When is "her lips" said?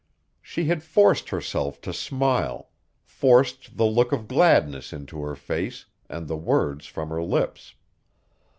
7.09-7.75